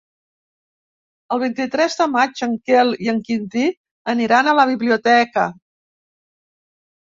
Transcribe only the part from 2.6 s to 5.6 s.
Quel i en Quintí aniran a la biblioteca.